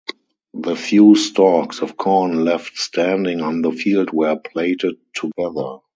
[0.55, 5.77] The few stalks of corn left standing on the field were plaited together.